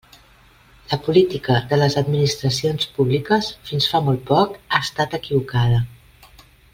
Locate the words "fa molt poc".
3.95-4.57